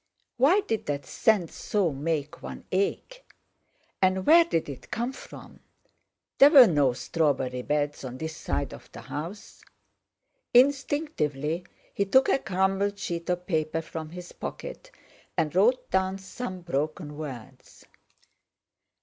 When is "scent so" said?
1.05-1.91